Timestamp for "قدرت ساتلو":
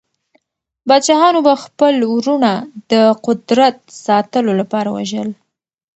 3.25-4.51